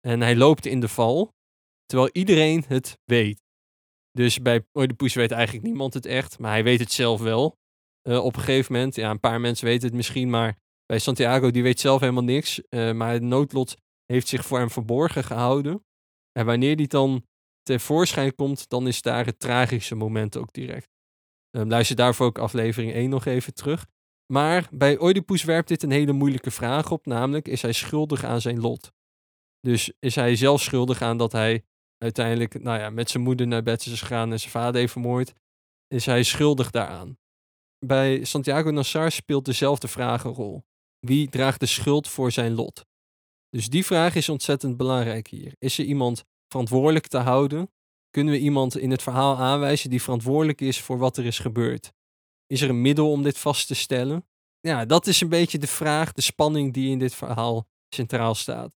[0.00, 1.32] en hij loopt in de val,
[1.86, 3.42] terwijl iedereen het weet.
[4.10, 7.56] Dus bij Oedipus weet eigenlijk niemand het echt, maar hij weet het zelf wel.
[8.02, 10.56] op een gegeven moment, ja, een paar mensen weten het misschien, maar
[10.86, 12.62] bij Santiago, die weet zelf helemaal niks.
[12.70, 15.84] Uh, maar het noodlot heeft zich voor hem verborgen gehouden.
[16.32, 17.26] En wanneer die dan
[17.62, 20.88] tevoorschijn komt, dan is daar het tragische moment ook direct.
[21.56, 23.86] Um, luister daarvoor ook aflevering 1 nog even terug.
[24.32, 28.40] Maar bij Oedipus werpt dit een hele moeilijke vraag op, namelijk is hij schuldig aan
[28.40, 28.92] zijn lot?
[29.60, 31.64] Dus is hij zelf schuldig aan dat hij
[31.98, 35.32] uiteindelijk nou ja, met zijn moeder naar bed is gegaan en zijn vader heeft vermoord?
[35.86, 37.18] Is hij schuldig daaraan?
[37.86, 40.64] Bij Santiago Nassar speelt dezelfde vraag een rol.
[40.98, 42.86] Wie draagt de schuld voor zijn lot?
[43.50, 45.54] Dus die vraag is ontzettend belangrijk hier.
[45.58, 47.72] Is er iemand verantwoordelijk te houden?
[48.10, 51.92] Kunnen we iemand in het verhaal aanwijzen die verantwoordelijk is voor wat er is gebeurd?
[52.48, 54.26] Is er een middel om dit vast te stellen?
[54.60, 58.76] Ja, dat is een beetje de vraag, de spanning die in dit verhaal centraal staat.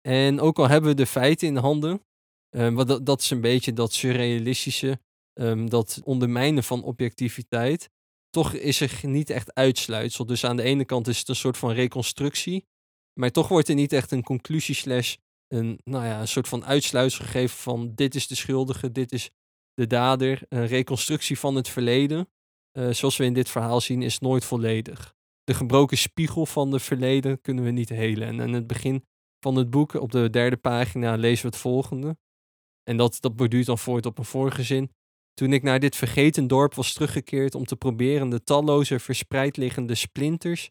[0.00, 2.04] En ook al hebben we de feiten in handen,
[2.50, 5.00] um, dat, is een beetje dat surrealistische,
[5.34, 7.90] um, dat ondermijnen van objectiviteit
[8.30, 10.26] toch is er niet echt uitsluitsel.
[10.26, 12.66] Dus aan de ene kant is het een soort van reconstructie.
[13.20, 15.16] Maar toch wordt er niet echt een conclusie slash
[15.48, 19.30] een, nou ja, een soort van uitsluitsel gegeven van dit is de schuldige, dit is
[19.74, 20.42] de dader.
[20.48, 22.28] Een reconstructie van het verleden,
[22.72, 25.14] uh, zoals we in dit verhaal zien, is nooit volledig.
[25.44, 28.28] De gebroken spiegel van het verleden kunnen we niet helen.
[28.28, 29.04] En aan het begin
[29.40, 32.18] van het boek, op de derde pagina, lezen we het volgende.
[32.82, 34.92] En dat, dat borduurt dan voort op een vorige zin.
[35.34, 39.94] Toen ik naar dit vergeten dorp was teruggekeerd om te proberen de talloze verspreid liggende
[39.94, 40.70] splinters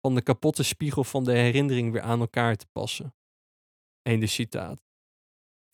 [0.00, 3.14] van de kapotte spiegel van de herinnering weer aan elkaar te passen.
[4.02, 4.82] Einde citaat.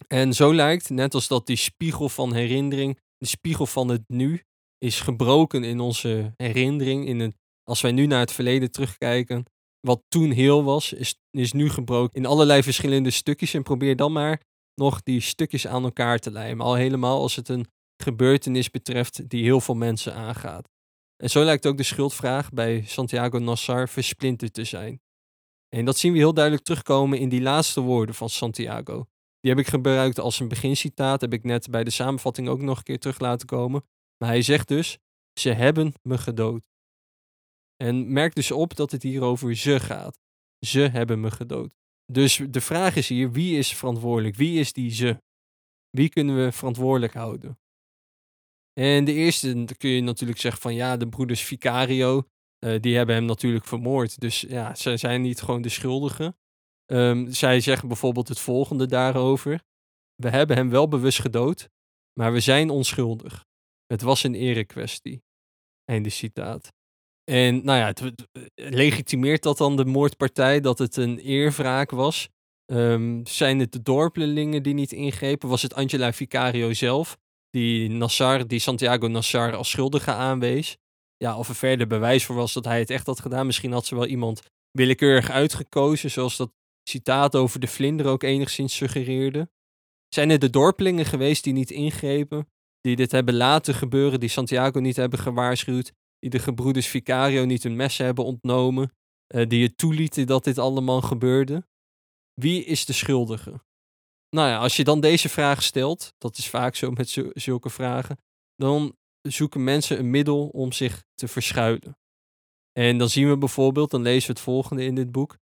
[0.06, 4.42] En zo lijkt, net als dat die spiegel van herinnering, de spiegel van het nu,
[4.87, 7.07] is gebroken in onze herinnering.
[7.07, 9.44] In een, als wij nu naar het verleden terugkijken,
[9.81, 13.55] wat toen heel was, is, is nu gebroken in allerlei verschillende stukjes.
[13.55, 14.40] En probeer dan maar
[14.75, 16.66] nog die stukjes aan elkaar te lijmen.
[16.66, 17.66] Al helemaal als het een
[18.03, 20.68] gebeurtenis betreft die heel veel mensen aangaat.
[21.16, 25.01] En zo lijkt ook de schuldvraag bij Santiago Nassar versplinterd te zijn.
[25.68, 29.07] En dat zien we heel duidelijk terugkomen in die laatste woorden van Santiago.
[29.40, 31.20] Die heb ik gebruikt als een begincitaat.
[31.20, 33.85] Heb ik net bij de samenvatting ook nog een keer terug laten komen.
[34.18, 34.98] Maar hij zegt dus:
[35.40, 36.62] Ze hebben me gedood.
[37.76, 40.18] En merk dus op dat het hier over ze gaat.
[40.66, 41.74] Ze hebben me gedood.
[42.12, 44.37] Dus de vraag is hier: wie is verantwoordelijk?
[44.37, 45.22] Wie is die ze?
[45.90, 47.59] Wie kunnen we verantwoordelijk houden?
[48.72, 52.29] En de eerste kun je natuurlijk zeggen van ja, de broeders Vicario,
[52.64, 54.20] uh, die hebben hem natuurlijk vermoord.
[54.20, 56.37] Dus ja, zij zijn niet gewoon de schuldigen.
[56.92, 59.62] Um, zij zeggen bijvoorbeeld het volgende daarover.
[60.14, 61.68] We hebben hem wel bewust gedood,
[62.12, 63.45] maar we zijn onschuldig.
[63.87, 65.22] Het was een erekwestie.
[65.85, 66.72] Einde citaat.
[67.25, 68.03] En nou ja, het,
[68.55, 72.29] legitimeert dat dan de moordpartij dat het een eerwraak was?
[72.72, 75.49] Um, zijn het de dorpelingen die niet ingrepen?
[75.49, 77.18] Was het Angela Vicario zelf?
[77.57, 80.77] die Nassar, die Santiago Nassar als schuldige aanwees.
[81.16, 83.46] Ja, of er verder bewijs voor was dat hij het echt had gedaan.
[83.46, 86.53] Misschien had ze wel iemand willekeurig uitgekozen, zoals dat
[86.88, 89.51] citaat over de vlinder ook enigszins suggereerde.
[90.09, 92.49] Zijn er de dorpelingen geweest die niet ingrepen,
[92.87, 97.62] die dit hebben laten gebeuren, die Santiago niet hebben gewaarschuwd, die de gebroeders Vicario niet
[97.62, 98.92] hun messen hebben ontnomen,
[99.35, 101.66] uh, die het toelieten dat dit allemaal gebeurde?
[102.35, 103.64] Wie is de schuldige?
[104.29, 108.18] Nou ja, als je dan deze vraag stelt, dat is vaak zo met zulke vragen,
[108.57, 111.99] dan zoeken mensen een middel om zich te verschuilen.
[112.72, 115.38] En dan zien we bijvoorbeeld, dan lezen we het volgende in dit boek.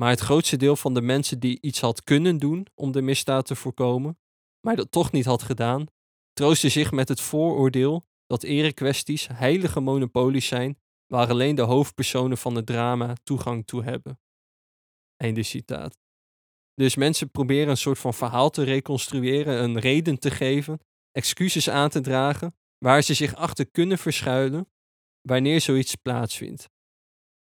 [0.00, 3.46] Maar het grootste deel van de mensen die iets had kunnen doen om de misdaad
[3.46, 4.18] te voorkomen,
[4.66, 5.86] maar dat toch niet had gedaan,
[6.32, 12.54] troostte zich met het vooroordeel dat erekwesties heilige monopolies zijn waar alleen de hoofdpersonen van
[12.54, 14.20] het drama toegang toe hebben.
[15.16, 15.98] Einde citaat.
[16.74, 21.88] Dus mensen proberen een soort van verhaal te reconstrueren, een reden te geven, excuses aan
[21.88, 24.70] te dragen, waar ze zich achter kunnen verschuilen
[25.20, 26.70] wanneer zoiets plaatsvindt.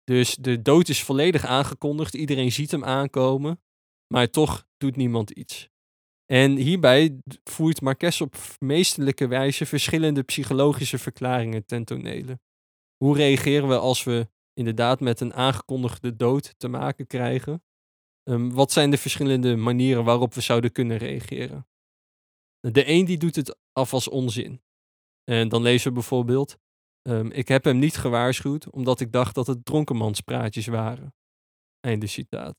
[0.03, 3.63] Dus de dood is volledig aangekondigd, iedereen ziet hem aankomen,
[4.13, 5.69] maar toch doet niemand iets.
[6.25, 12.39] En hierbij voert Marques op meestelijke wijze verschillende psychologische verklaringen ten tonele.
[12.97, 17.63] Hoe reageren we als we inderdaad met een aangekondigde dood te maken krijgen?
[18.29, 21.67] Um, wat zijn de verschillende manieren waarop we zouden kunnen reageren?
[22.59, 24.61] De een die doet het af als onzin.
[25.23, 26.57] En dan lezen we bijvoorbeeld:
[27.07, 31.13] um, Ik heb hem niet gewaarschuwd omdat ik dacht dat het dronkenmanspraatjes waren.
[31.79, 32.55] Einde citaat.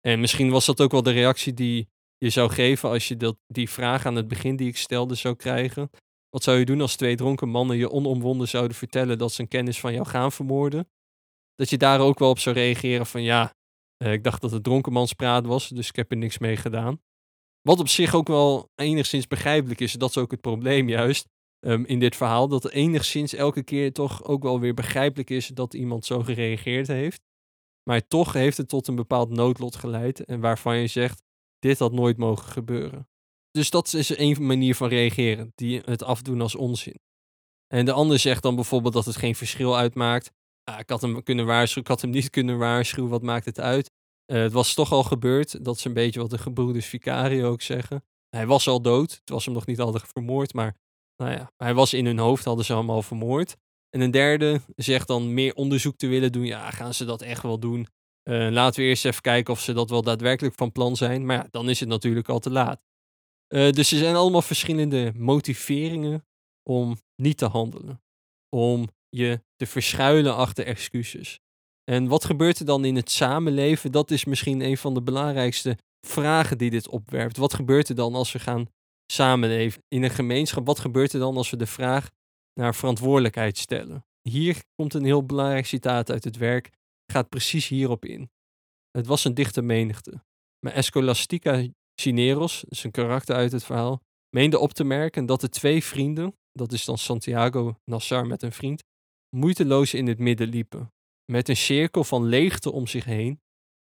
[0.00, 3.36] En misschien was dat ook wel de reactie die je zou geven als je dat,
[3.46, 5.90] die vraag aan het begin die ik stelde zou krijgen.
[6.28, 9.48] Wat zou je doen als twee dronken mannen je onomwonden zouden vertellen dat ze een
[9.48, 10.88] kennis van jou gaan vermoorden?
[11.54, 13.54] Dat je daar ook wel op zou reageren van ja,
[14.04, 17.00] uh, ik dacht dat het dronkenmanspraat was, dus ik heb er niks mee gedaan.
[17.60, 21.28] Wat op zich ook wel enigszins begrijpelijk is, dat is ook het probleem juist
[21.66, 25.74] um, in dit verhaal, dat enigszins elke keer toch ook wel weer begrijpelijk is dat
[25.74, 27.20] iemand zo gereageerd heeft.
[27.90, 31.22] Maar toch heeft het tot een bepaald noodlot geleid en waarvan je zegt,
[31.66, 33.08] dit had nooit mogen gebeuren.
[33.50, 37.00] Dus dat is één manier van reageren, die het afdoen als onzin.
[37.66, 40.32] En de ander zegt dan bijvoorbeeld dat het geen verschil uitmaakt
[40.78, 43.90] ik had hem kunnen waarschuwen, ik had hem niet kunnen waarschuwen, wat maakt het uit?
[44.32, 47.62] Uh, het was toch al gebeurd, dat is een beetje wat de gebroeders Vicario ook
[47.62, 48.04] zeggen.
[48.28, 50.76] Hij was al dood, het was hem nog niet altijd vermoord, maar
[51.16, 53.56] nou ja, hij was in hun hoofd, hadden ze hem al vermoord.
[53.90, 56.44] En een derde zegt dan meer onderzoek te willen doen.
[56.44, 57.86] Ja, gaan ze dat echt wel doen?
[58.28, 61.26] Uh, laten we eerst even kijken of ze dat wel daadwerkelijk van plan zijn.
[61.26, 62.80] Maar ja, dan is het natuurlijk al te laat.
[63.48, 66.26] Uh, dus er zijn allemaal verschillende motiveringen
[66.62, 68.02] om niet te handelen.
[68.48, 71.40] Om je te verschuilen achter excuses.
[71.84, 73.92] En wat gebeurt er dan in het samenleven?
[73.92, 77.36] Dat is misschien een van de belangrijkste vragen die dit opwerpt.
[77.36, 78.68] Wat gebeurt er dan als we gaan
[79.12, 80.66] samenleven in een gemeenschap?
[80.66, 82.10] Wat gebeurt er dan als we de vraag
[82.54, 84.06] naar verantwoordelijkheid stellen?
[84.22, 86.70] Hier komt een heel belangrijk citaat uit het werk,
[87.12, 88.30] gaat precies hierop in.
[88.90, 90.24] Het was een dichte menigte.
[90.58, 91.66] Maar Escolastica
[92.00, 94.02] Cineros, een karakter uit het verhaal,
[94.36, 98.52] meende op te merken dat de twee vrienden, dat is dan Santiago Nassar met een
[98.52, 98.82] vriend,
[99.36, 100.92] moeiteloos in het midden liepen,
[101.32, 103.40] met een cirkel van leegte om zich heen,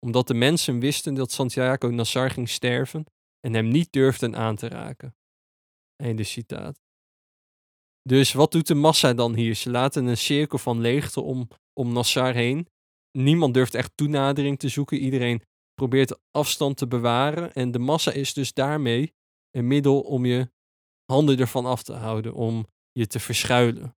[0.06, 3.04] omdat de mensen wisten dat Santiago Nassar ging sterven
[3.40, 5.14] en hem niet durfden aan te raken.
[5.96, 6.80] Einde citaat.
[8.02, 9.54] Dus wat doet de massa dan hier?
[9.54, 12.68] Ze laten een cirkel van leegte om, om Nassar heen.
[13.18, 14.98] Niemand durft echt toenadering te zoeken.
[14.98, 15.42] Iedereen
[15.74, 17.52] probeert afstand te bewaren.
[17.52, 19.14] En de massa is dus daarmee
[19.50, 20.50] een middel om je
[21.04, 23.96] handen ervan af te houden, om je te verschuilen.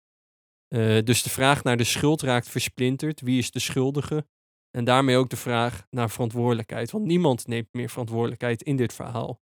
[0.75, 3.21] Uh, dus de vraag naar de schuld raakt versplinterd.
[3.21, 4.27] Wie is de schuldige?
[4.71, 6.91] En daarmee ook de vraag naar verantwoordelijkheid.
[6.91, 9.41] Want niemand neemt meer verantwoordelijkheid in dit verhaal.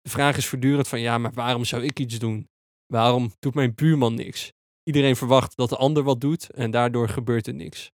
[0.00, 2.48] De vraag is voortdurend van ja, maar waarom zou ik iets doen?
[2.86, 4.52] Waarom doet mijn buurman niks?
[4.82, 7.90] Iedereen verwacht dat de ander wat doet en daardoor gebeurt er niks.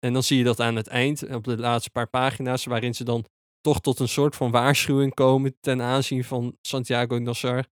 [0.00, 3.04] En dan zie je dat aan het eind, op de laatste paar pagina's, waarin ze
[3.04, 3.24] dan
[3.60, 7.66] toch tot een soort van waarschuwing komen ten aanzien van Santiago Nassar,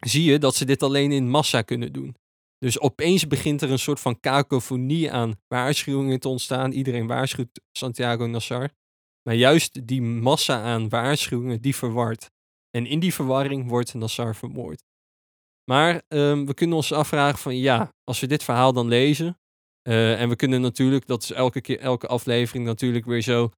[0.00, 2.16] zie je dat ze dit alleen in massa kunnen doen.
[2.58, 6.72] Dus opeens begint er een soort van kakofonie aan waarschuwingen te ontstaan.
[6.72, 8.70] Iedereen waarschuwt Santiago Nassar.
[9.22, 12.30] Maar juist die massa aan waarschuwingen, die verwart.
[12.70, 14.84] En in die verwarring wordt Nassar vermoord.
[15.64, 19.38] Maar um, we kunnen ons afvragen van ja, als we dit verhaal dan lezen.
[19.82, 23.50] Uh, en we kunnen natuurlijk, dat is elke keer, elke aflevering natuurlijk weer zo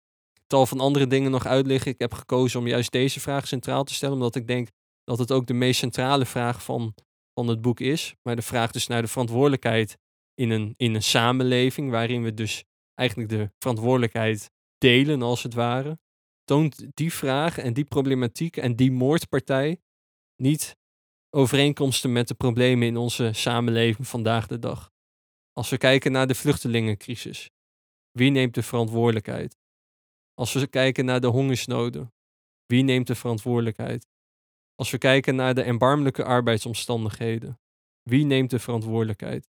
[0.46, 1.90] tal van andere dingen nog uitliggen.
[1.90, 4.68] Ik heb gekozen om juist deze vraag centraal te stellen, omdat ik denk
[5.04, 6.94] dat het ook de meest centrale vraag van,
[7.35, 8.14] van het boek is.
[8.22, 9.98] Maar de vraag dus naar de verantwoordelijkheid
[10.35, 15.98] in een, in een samenleving, waarin we dus eigenlijk de verantwoordelijkheid delen, als het ware.
[16.44, 19.80] Toont die vraag en die problematiek en die moordpartij
[20.37, 20.76] niet
[21.30, 24.89] overeenkomsten met de problemen in onze samenleving vandaag de dag.
[25.61, 27.51] Als we kijken naar de vluchtelingencrisis,
[28.11, 29.59] wie neemt de verantwoordelijkheid?
[30.35, 32.12] Als we kijken naar de hongersnoden,
[32.66, 34.07] wie neemt de verantwoordelijkheid?
[34.75, 37.61] Als we kijken naar de erbarmelijke arbeidsomstandigheden,
[38.03, 39.49] wie neemt de verantwoordelijkheid?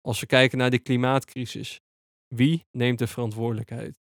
[0.00, 1.80] Als we kijken naar de klimaatcrisis,
[2.34, 3.98] wie neemt de verantwoordelijkheid?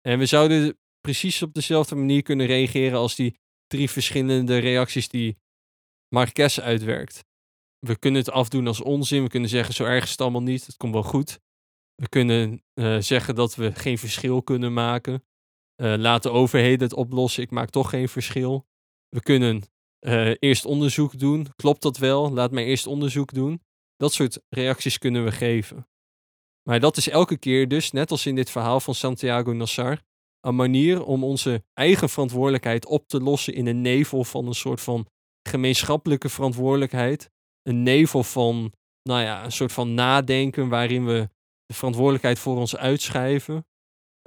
[0.00, 5.38] En we zouden precies op dezelfde manier kunnen reageren als die drie verschillende reacties die
[6.08, 7.30] Marques uitwerkt.
[7.86, 9.22] We kunnen het afdoen als onzin.
[9.22, 10.66] We kunnen zeggen, zo erg is het allemaal niet.
[10.66, 11.40] Het komt wel goed.
[11.94, 15.24] We kunnen uh, zeggen dat we geen verschil kunnen maken.
[15.76, 17.42] Uh, laat de overheden het oplossen.
[17.42, 18.66] Ik maak toch geen verschil.
[19.08, 19.62] We kunnen
[20.00, 21.46] uh, eerst onderzoek doen.
[21.56, 22.32] Klopt dat wel?
[22.32, 23.62] Laat mij eerst onderzoek doen.
[23.96, 25.88] Dat soort reacties kunnen we geven.
[26.62, 30.02] Maar dat is elke keer dus, net als in dit verhaal van Santiago Nassar,
[30.40, 34.80] een manier om onze eigen verantwoordelijkheid op te lossen in een nevel van een soort
[34.80, 35.06] van
[35.48, 37.30] gemeenschappelijke verantwoordelijkheid.
[37.62, 38.72] Een nevel van,
[39.02, 41.30] nou ja, een soort van nadenken waarin we
[41.66, 43.66] de verantwoordelijkheid voor ons uitschrijven.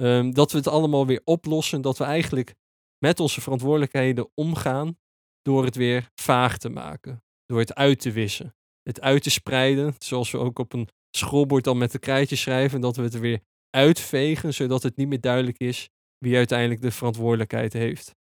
[0.02, 1.82] Um, dat we het allemaal weer oplossen.
[1.82, 2.56] Dat we eigenlijk
[2.98, 4.98] met onze verantwoordelijkheden omgaan
[5.42, 7.24] door het weer vaag te maken.
[7.46, 8.56] Door het uit te wissen.
[8.82, 9.96] Het uit te spreiden.
[9.98, 12.82] Zoals we ook op een schoolbord dan met de krijtjes schrijven.
[12.82, 14.54] Dat we het er weer uitvegen.
[14.54, 18.16] Zodat het niet meer duidelijk is wie uiteindelijk de verantwoordelijkheid heeft.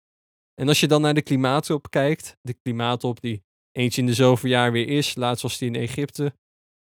[0.61, 4.49] En als je dan naar de klimaatop kijkt, de klimaatop die eens in de zoveel
[4.49, 6.33] jaar weer is, laatst was die in Egypte,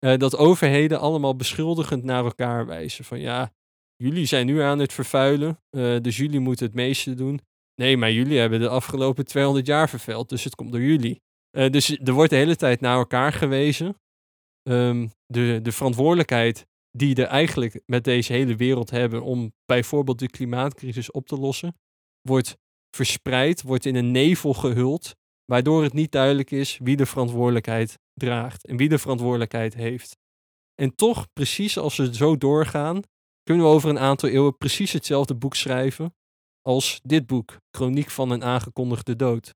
[0.04, 3.04] uh, dat overheden allemaal beschuldigend naar elkaar wijzen.
[3.04, 3.52] Van ja,
[3.96, 7.40] jullie zijn nu aan het vervuilen, uh, dus jullie moeten het meeste doen.
[7.74, 11.20] Nee, maar jullie hebben de afgelopen 200 jaar vervuild, dus het komt door jullie.
[11.56, 13.96] Uh, dus er wordt de hele tijd naar elkaar gewezen.
[14.68, 20.30] Um, de, de verantwoordelijkheid die we eigenlijk met deze hele wereld hebben om bijvoorbeeld de
[20.30, 21.76] klimaatcrisis op te lossen,
[22.20, 22.56] wordt
[22.96, 28.66] verspreid, wordt in een nevel gehuld, waardoor het niet duidelijk is wie de verantwoordelijkheid draagt
[28.66, 30.16] en wie de verantwoordelijkheid heeft.
[30.74, 33.02] En toch, precies als we zo doorgaan,
[33.42, 36.14] kunnen we over een aantal eeuwen precies hetzelfde boek schrijven
[36.62, 39.54] als dit boek, Chroniek van een aangekondigde dood.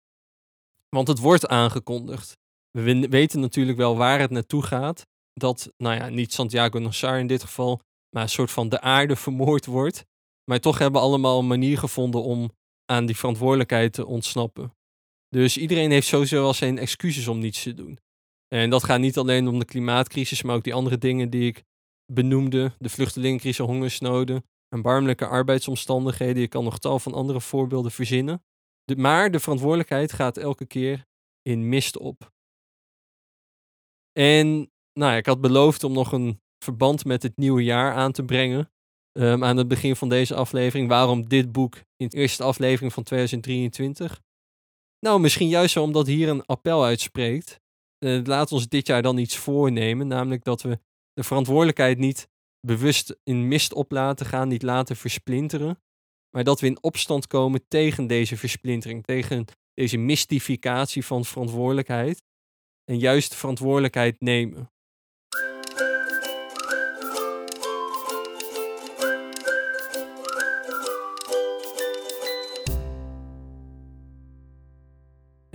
[0.88, 2.37] Want het wordt aangekondigd.
[2.70, 5.07] We weten natuurlijk wel waar het naartoe gaat.
[5.33, 9.16] Dat, nou ja, niet Santiago Nassar in dit geval, maar een soort van de aarde
[9.27, 10.05] vermoord wordt.
[10.51, 12.51] Maar toch hebben we allemaal een manier gevonden om
[12.85, 14.75] aan die verantwoordelijkheid te ontsnappen.
[15.28, 17.98] Dus iedereen heeft sowieso wel zijn excuses om niets te doen.
[18.48, 21.64] En dat gaat niet alleen om de klimaatcrisis, maar ook die andere dingen die ik
[22.12, 22.72] benoemde.
[22.78, 26.40] De vluchtelingencrisis, hongersnoden, erbarmelijke arbeidsomstandigheden.
[26.40, 28.42] Je kan nog tal van andere voorbeelden verzinnen.
[28.96, 31.06] maar de verantwoordelijkheid gaat elke keer
[31.42, 32.32] in mist op.
[34.12, 38.24] En nou ik had beloofd om nog een verband met het nieuwe jaar aan te
[38.24, 38.70] brengen.
[39.12, 40.88] Um, aan het begin van deze aflevering.
[40.88, 44.20] Waarom dit boek in de eerste aflevering van 2023?
[45.00, 47.61] Nou, misschien juist zo omdat hier een appel uitspreekt.
[47.98, 50.06] Uh, laat ons dit jaar dan iets voornemen.
[50.06, 50.80] Namelijk dat we
[51.12, 52.28] de verantwoordelijkheid niet
[52.61, 55.82] bewust in mist op laten gaan, niet laten versplinteren.
[56.30, 62.22] Maar dat we in opstand komen tegen deze versplintering, tegen deze mystificatie van verantwoordelijkheid.
[62.85, 64.70] En juist verantwoordelijkheid nemen.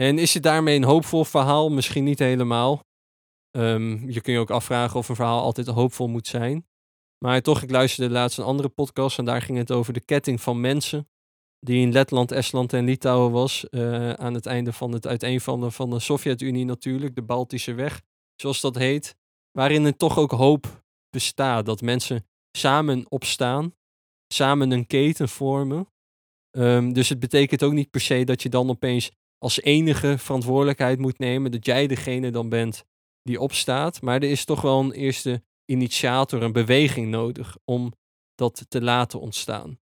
[0.02, 1.70] En is het daarmee een hoopvol verhaal?
[1.70, 2.84] Misschien niet helemaal.
[3.58, 6.68] Um, je kunt je ook afvragen of een verhaal altijd hoopvol moet zijn.
[7.26, 10.42] Maar toch, ik luisterde laatst een andere podcast en daar ging het over de ketting
[10.42, 11.10] van mensen.
[11.60, 13.66] Die in Letland, Estland en Litouwen was.
[13.70, 18.02] Uh, aan het einde van het uiteenvallen van de Sovjet-Unie natuurlijk, de Baltische Weg,
[18.36, 19.16] zoals dat heet.
[19.52, 21.66] Waarin er toch ook hoop bestaat.
[21.66, 22.28] Dat mensen
[22.58, 23.76] samen opstaan,
[24.34, 25.88] samen een keten vormen.
[26.58, 29.12] Um, dus het betekent ook niet per se dat je dan opeens
[29.44, 31.52] als enige verantwoordelijkheid moet nemen.
[31.52, 32.84] Dat jij degene dan bent
[33.22, 34.02] die opstaat.
[34.02, 37.94] Maar er is toch wel een eerste initiator, een beweging nodig om
[38.36, 39.80] dat te laten ontstaan.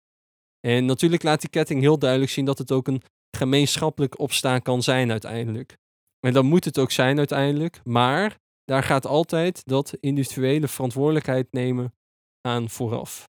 [0.60, 3.02] En natuurlijk laat die ketting heel duidelijk zien dat het ook een
[3.38, 5.78] gemeenschappelijk opstaan kan zijn uiteindelijk.
[6.20, 11.94] En dat moet het ook zijn uiteindelijk, maar daar gaat altijd dat individuele verantwoordelijkheid nemen
[12.42, 13.30] aan vooraf.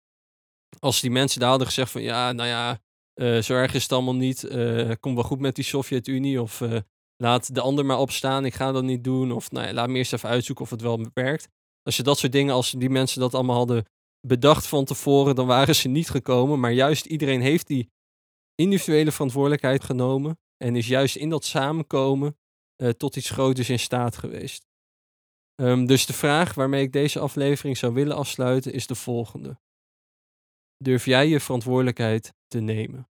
[0.79, 2.79] Als die mensen daar hadden gezegd van ja, nou ja,
[3.15, 6.61] uh, zo erg is het allemaal niet, uh, kom wel goed met die Sovjet-Unie of
[6.61, 6.77] uh,
[7.15, 9.97] laat de ander maar opstaan, ik ga dat niet doen of nou ja, laat me
[9.97, 11.47] eerst even uitzoeken of het wel werkt.
[11.83, 13.85] Als je dat soort dingen, als die mensen dat allemaal hadden
[14.27, 16.59] bedacht van tevoren, dan waren ze niet gekomen.
[16.59, 17.89] Maar juist iedereen heeft die
[18.55, 20.39] individuele verantwoordelijkheid genomen.
[20.57, 22.37] En is juist in dat samenkomen
[22.97, 24.65] tot iets groters in staat geweest.
[25.61, 29.59] Um, dus de vraag waarmee ik deze aflevering zou willen afsluiten is de volgende.
[30.83, 33.07] Durf jij je verantwoordelijkheid te nemen?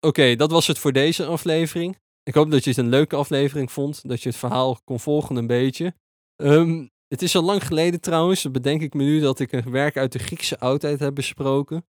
[0.00, 1.98] Oké, dat was het voor deze aflevering.
[2.22, 4.08] Ik hoop dat je het een leuke aflevering vond.
[4.08, 5.94] Dat je het verhaal kon volgen een beetje.
[6.36, 9.96] Um, het is al lang geleden trouwens, bedenk ik me nu, dat ik een werk
[9.96, 11.86] uit de Griekse oudheid heb besproken.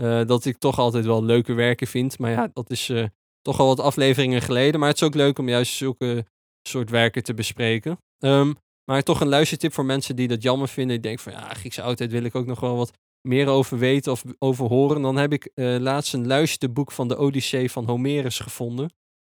[0.00, 2.18] Uh, dat ik toch altijd wel leuke werken vind.
[2.18, 3.06] Maar ja, dat is uh,
[3.42, 4.80] toch al wat afleveringen geleden.
[4.80, 6.26] Maar het is ook leuk om juist zulke
[6.62, 7.98] soort werken te bespreken.
[8.18, 10.96] Um, maar toch een luistertip voor mensen die dat jammer vinden.
[10.96, 12.92] Ik denk van ja, Griekse oudheid wil ik ook nog wel wat
[13.28, 15.02] meer over weten of over horen.
[15.02, 18.92] Dan heb ik uh, laatst een luisterboek van de Odyssee van Homerus gevonden.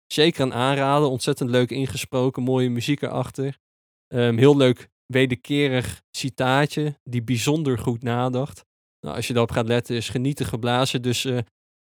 [0.08, 3.58] Zeker een aanraden, ontzettend leuk ingesproken, mooie muziek erachter.
[4.14, 8.66] Um, heel leuk wederkerig citaatje die bijzonder goed nadacht.
[9.00, 11.02] Nou, als je daarop gaat letten, is genieten geblazen.
[11.02, 11.38] Dus uh,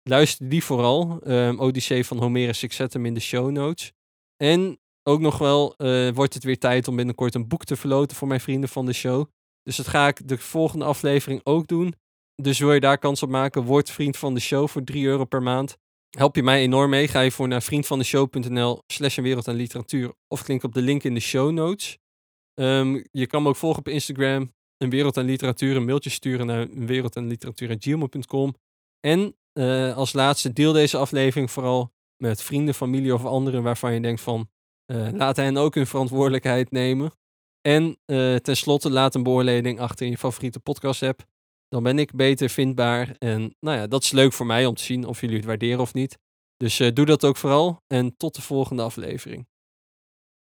[0.03, 1.19] luister die vooral.
[1.27, 3.91] Um, Odyssee van Homerus, ik zet hem in de show notes.
[4.37, 8.17] En ook nog wel uh, wordt het weer tijd om binnenkort een boek te verloten
[8.17, 9.25] voor mijn vrienden van de show.
[9.63, 11.95] Dus dat ga ik de volgende aflevering ook doen.
[12.35, 15.25] Dus wil je daar kans op maken, word vriend van de show voor 3 euro
[15.25, 15.77] per maand.
[16.09, 17.07] Help je mij enorm mee.
[17.07, 21.03] Ga je voor naar vriendvandeshow.nl slash een wereld aan literatuur of klink op de link
[21.03, 21.97] in de show notes.
[22.59, 26.45] Um, je kan me ook volgen op Instagram, een wereld aan literatuur, een mailtje sturen
[26.45, 27.37] naar een wereld aan.
[28.99, 31.93] En uh, als laatste, deel deze aflevering vooral
[32.23, 34.49] met vrienden, familie of anderen waarvan je denkt van,
[34.91, 37.11] uh, laat hen ook hun verantwoordelijkheid nemen.
[37.61, 41.23] En uh, tenslotte, laat een beoordeling achter in je favoriete podcast app.
[41.67, 43.15] Dan ben ik beter vindbaar.
[43.19, 45.79] En nou ja, dat is leuk voor mij om te zien of jullie het waarderen
[45.79, 46.17] of niet.
[46.57, 47.81] Dus doe dat ook vooral.
[47.87, 49.47] En tot de volgende aflevering.